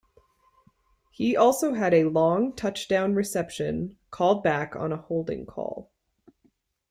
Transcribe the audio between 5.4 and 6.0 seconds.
call.